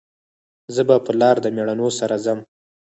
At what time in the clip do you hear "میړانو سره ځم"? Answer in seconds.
1.55-2.39